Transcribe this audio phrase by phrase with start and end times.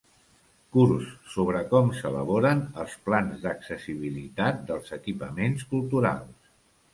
[0.75, 6.51] Curs sobre com s'elaboren els plans d'accessibilitat dels equipaments culturals.